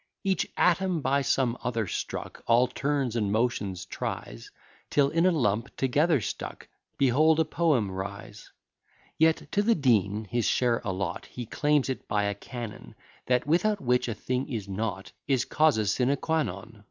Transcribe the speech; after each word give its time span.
Each 0.23 0.47
atom 0.57 1.01
by 1.01 1.21
some 1.21 1.55
other 1.63 1.85
struck, 1.85 2.41
All 2.47 2.65
turns 2.67 3.15
and 3.15 3.31
motions 3.31 3.85
tries; 3.85 4.49
Till 4.89 5.09
in 5.09 5.27
a 5.27 5.31
lump 5.31 5.77
together 5.77 6.19
stuck, 6.21 6.67
Behold 6.97 7.39
a 7.39 7.45
poem 7.45 7.91
rise: 7.91 8.49
Yet 9.19 9.51
to 9.51 9.61
the 9.61 9.75
Dean 9.75 10.25
his 10.25 10.45
share 10.47 10.81
allot; 10.83 11.27
He 11.27 11.45
claims 11.45 11.87
it 11.87 12.07
by 12.07 12.23
a 12.23 12.33
canon; 12.33 12.95
That 13.27 13.45
without 13.45 13.79
which 13.79 14.07
a 14.07 14.15
thing 14.15 14.49
is 14.49 14.67
not, 14.67 15.11
Is 15.27 15.45
causa 15.45 15.85
sine 15.85 16.15
quâ 16.15 16.47
non. 16.47 16.79